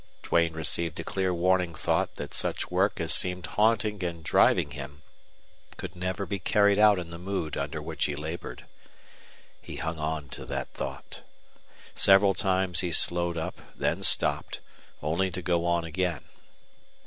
Duane 0.23 0.53
received 0.53 0.99
a 0.99 1.03
clear 1.03 1.31
warning 1.31 1.75
thought 1.75 2.15
that 2.15 2.33
such 2.33 2.71
work 2.71 2.99
as 2.99 3.13
seemed 3.13 3.45
haunting 3.45 4.03
and 4.03 4.23
driving 4.23 4.71
him 4.71 5.03
could 5.77 5.95
never 5.95 6.25
be 6.25 6.39
carried 6.39 6.79
out 6.79 6.97
in 6.97 7.11
the 7.11 7.19
mood 7.19 7.55
under 7.55 7.79
which 7.83 8.05
he 8.05 8.15
labored. 8.15 8.65
He 9.61 9.75
hung 9.75 9.99
on 9.99 10.27
to 10.29 10.43
that 10.45 10.73
thought. 10.73 11.21
Several 11.93 12.33
times 12.33 12.79
he 12.79 12.91
slowed 12.91 13.37
up, 13.37 13.61
then 13.75 14.01
stopped, 14.01 14.59
only 15.03 15.29
to 15.29 15.41
go 15.43 15.65
on 15.67 15.83
again. 15.83 16.23